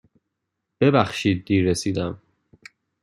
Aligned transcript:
ببخشید 0.81 1.45
دیر 1.45 1.65
رسیدم. 1.69 2.21